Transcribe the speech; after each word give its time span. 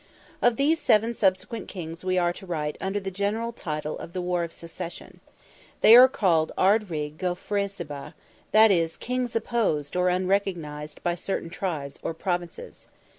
Of 0.41 0.55
these 0.57 0.79
seven 0.79 1.13
subsequent 1.13 1.67
kings 1.67 2.03
we 2.03 2.17
are 2.17 2.33
to 2.33 2.47
write 2.47 2.75
under 2.81 2.99
the 2.99 3.11
general 3.11 3.51
title 3.53 3.99
of 3.99 4.13
"the 4.13 4.19
War 4.23 4.43
of 4.43 4.51
Succession." 4.51 5.19
They 5.81 5.95
are 5.95 6.07
called 6.07 6.51
Ard 6.57 6.89
Righ 6.89 7.15
go 7.19 7.35
Fresabra, 7.35 8.15
that 8.51 8.71
is, 8.71 8.97
kings 8.97 9.35
opposed, 9.35 9.95
or 9.95 10.09
unrecognised, 10.09 11.03
by 11.03 11.13
certain 11.13 11.51
tribes, 11.51 11.99
or 12.01 12.15
Provinces. 12.15 12.87